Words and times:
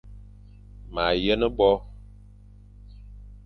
Ma 0.93 1.05
yen 1.23 1.41
bo; 1.57 1.69